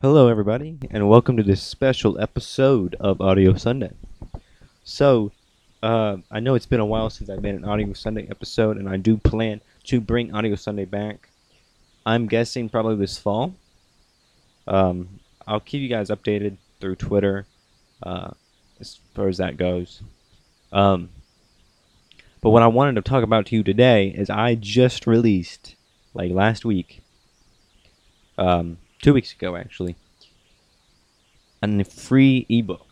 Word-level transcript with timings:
Hello, 0.00 0.28
everybody, 0.28 0.78
and 0.92 1.08
welcome 1.08 1.36
to 1.36 1.42
this 1.42 1.60
special 1.60 2.20
episode 2.20 2.94
of 3.00 3.20
Audio 3.20 3.54
Sunday. 3.54 3.90
So, 4.84 5.32
uh, 5.82 6.18
I 6.30 6.38
know 6.38 6.54
it's 6.54 6.66
been 6.66 6.78
a 6.78 6.86
while 6.86 7.10
since 7.10 7.28
I've 7.28 7.42
made 7.42 7.56
an 7.56 7.64
Audio 7.64 7.92
Sunday 7.94 8.28
episode, 8.30 8.76
and 8.76 8.88
I 8.88 8.96
do 8.96 9.16
plan 9.16 9.60
to 9.86 10.00
bring 10.00 10.32
Audio 10.32 10.54
Sunday 10.54 10.84
back. 10.84 11.30
I'm 12.06 12.28
guessing 12.28 12.68
probably 12.68 12.94
this 12.94 13.18
fall. 13.18 13.56
Um, 14.68 15.18
I'll 15.48 15.58
keep 15.58 15.82
you 15.82 15.88
guys 15.88 16.10
updated 16.10 16.58
through 16.78 16.94
Twitter 16.94 17.46
uh, 18.00 18.30
as 18.78 19.00
far 19.16 19.26
as 19.26 19.38
that 19.38 19.56
goes. 19.56 20.00
Um, 20.70 21.08
but 22.40 22.50
what 22.50 22.62
I 22.62 22.68
wanted 22.68 22.94
to 22.94 23.02
talk 23.02 23.24
about 23.24 23.46
to 23.46 23.56
you 23.56 23.64
today 23.64 24.10
is 24.10 24.30
I 24.30 24.54
just 24.54 25.08
released, 25.08 25.74
like 26.14 26.30
last 26.30 26.64
week, 26.64 27.00
um, 28.38 28.78
two 29.00 29.14
weeks 29.14 29.32
ago 29.32 29.56
actually, 29.56 29.96
a 31.62 31.84
free 31.84 32.46
ebook. 32.48 32.86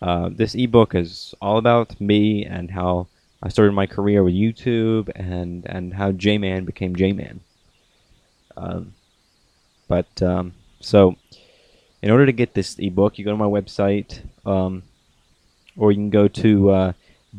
Uh, 0.00 0.30
this 0.32 0.54
ebook 0.54 0.94
is 0.94 1.34
all 1.40 1.58
about 1.58 2.00
me 2.00 2.44
and 2.44 2.70
how 2.70 3.06
I 3.42 3.48
started 3.48 3.72
my 3.72 3.86
career 3.86 4.22
with 4.22 4.34
YouTube 4.34 5.10
and 5.14 5.64
and 5.66 5.94
how 5.94 6.12
J-Man 6.12 6.64
became 6.64 6.96
J-Man. 6.96 7.40
Um, 8.56 8.94
but 9.88 10.22
um, 10.22 10.54
so, 10.80 11.16
in 12.02 12.10
order 12.10 12.26
to 12.26 12.32
get 12.32 12.54
this 12.54 12.78
ebook, 12.78 13.18
you 13.18 13.24
go 13.24 13.30
to 13.30 13.36
my 13.36 13.46
website, 13.46 14.22
um, 14.44 14.82
or 15.76 15.92
you 15.92 15.96
can 15.96 16.10
go 16.10 16.28
to 16.28 16.70
uh, 16.70 16.92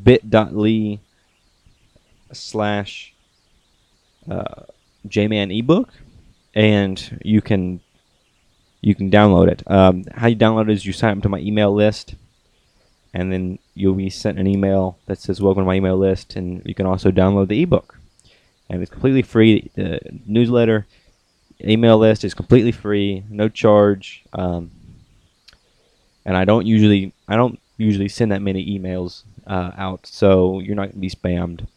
bit.ly 0.04 1.00
slash 2.32 3.14
uh, 4.30 4.64
J-Man 5.08 5.52
ebook 5.52 5.90
and 6.54 7.20
you 7.24 7.42
can 7.42 7.82
you 8.82 8.94
can 8.94 9.10
download 9.10 9.50
it. 9.50 9.64
Um, 9.72 10.04
how 10.14 10.28
you 10.28 10.36
download 10.36 10.70
it 10.70 10.74
is 10.74 10.86
you 10.86 10.94
sign 10.94 11.18
up 11.18 11.24
to 11.24 11.30
my 11.30 11.40
email 11.40 11.74
list, 11.74 12.16
and 13.14 13.32
then 13.32 13.60
you'll 13.76 13.94
be 13.96 14.10
sent 14.10 14.40
an 14.40 14.48
email 14.48 14.98
that 15.06 15.20
says 15.20 15.42
"Welcome 15.42 15.64
to 15.64 15.68
my 15.68 15.76
email 15.76 15.98
list," 15.98 16.36
and 16.36 16.62
you 16.66 16.76
can 16.76 16.86
also 16.86 17.12
download 17.12 17.48
the 17.48 17.62
ebook, 17.62 17.98
and 18.70 18.82
it's 18.82 18.92
completely 18.92 19.22
free. 19.22 19.72
The 19.76 20.00
newsletter, 20.26 20.86
email 21.64 21.98
list 21.98 22.24
is 22.24 22.34
completely 22.34 22.72
free, 22.72 23.24
no 23.30 23.50
charge. 23.50 24.24
Um, 24.34 24.72
and 26.26 26.38
I 26.38 26.46
don't 26.46 26.66
usually 26.66 27.14
I 27.28 27.36
don't 27.36 27.60
usually 27.78 28.10
send 28.10 28.32
that 28.32 28.42
many 28.42 28.78
emails 28.78 29.24
uh, 29.48 29.72
out, 29.78 30.06
so 30.06 30.60
you're 30.60 30.76
not 30.76 30.90
gonna 30.90 31.00
be 31.00 31.10
spammed. 31.10 31.68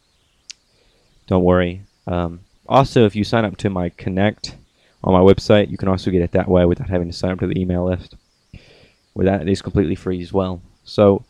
Don't 1.27 1.45
worry. 1.45 1.83
Um, 2.07 2.41
also, 2.69 3.05
if 3.05 3.17
you 3.17 3.25
sign 3.25 3.45
up 3.45 3.57
to 3.59 3.71
my 3.71 3.91
Connect 3.91 4.57
on 5.07 5.13
my 5.13 5.21
website. 5.21 5.71
You 5.71 5.79
can 5.79 5.89
also 5.89 6.11
get 6.11 6.23
it 6.23 6.33
that 6.33 6.49
way 6.49 6.65
without 6.67 6.91
having 6.91 7.09
to 7.09 7.17
sign 7.17 7.31
up 7.31 7.39
to 7.39 7.47
the 7.47 7.59
email 7.59 7.87
list. 7.87 8.17
Where 9.15 9.27
that 9.27 9.49
is 9.49 9.63
completely 9.63 9.95
free 9.95 10.21
as 10.21 10.33
well. 10.33 10.61
So 10.85 11.25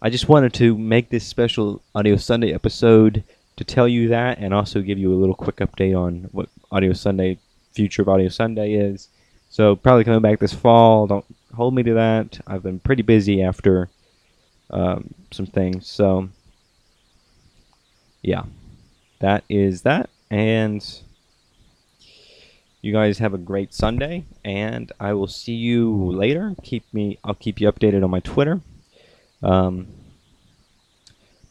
I 0.00 0.08
just 0.08 0.28
wanted 0.28 0.54
to 0.54 0.78
make 0.78 1.10
this 1.10 1.26
special 1.26 1.82
Audio 1.94 2.16
Sunday 2.16 2.54
episode 2.54 3.24
to 3.56 3.64
tell 3.64 3.86
you 3.86 4.08
that 4.08 4.38
and 4.38 4.54
also 4.54 4.80
give 4.80 4.98
you 4.98 5.12
a 5.12 5.18
little 5.20 5.34
quick 5.34 5.56
update 5.56 5.98
on 5.98 6.28
what 6.32 6.48
Audio 6.70 6.92
Sunday 6.94 7.38
future 7.72 8.02
of 8.02 8.08
Audio 8.08 8.28
Sunday 8.28 8.74
is. 8.74 9.08
So 9.50 9.76
probably 9.76 10.04
coming 10.04 10.22
back 10.22 10.38
this 10.38 10.54
fall. 10.54 11.06
Don't 11.06 11.26
hold 11.54 11.74
me 11.74 11.82
to 11.82 11.94
that. 11.94 12.40
I've 12.46 12.62
been 12.62 12.80
pretty 12.80 13.02
busy 13.02 13.42
after 13.42 13.90
um, 14.70 15.12
some 15.30 15.46
things. 15.46 15.86
So 15.86 16.30
yeah, 18.22 18.44
that 19.20 19.44
is 19.48 19.82
that. 19.82 20.08
And 20.30 20.82
you 22.82 22.92
guys 22.92 23.18
have 23.18 23.32
a 23.32 23.38
great 23.38 23.72
Sunday, 23.72 24.24
and 24.44 24.90
I 24.98 25.12
will 25.14 25.28
see 25.28 25.54
you 25.54 26.12
later. 26.12 26.54
Keep 26.64 26.92
me, 26.92 27.18
I'll 27.22 27.34
keep 27.34 27.60
you 27.60 27.70
updated 27.70 28.02
on 28.02 28.10
my 28.10 28.20
Twitter. 28.20 28.60
Um, 29.40 29.86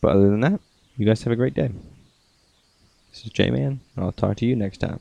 but 0.02 0.10
other 0.10 0.30
than 0.30 0.42
that, 0.42 0.60
you 0.98 1.06
guys 1.06 1.24
have 1.24 1.32
a 1.32 1.38
great 1.38 1.54
day. 1.54 1.72
This 3.12 3.26
is 3.26 3.32
J 3.32 3.50
Man, 3.50 3.80
and 3.96 4.06
I'll 4.06 4.12
talk 4.12 4.38
to 4.38 4.46
you 4.46 4.56
next 4.58 4.80
time. 4.80 5.00